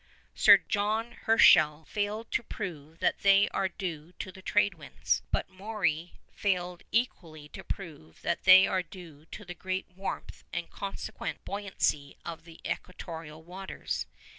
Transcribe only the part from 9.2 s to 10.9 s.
to the great warmth and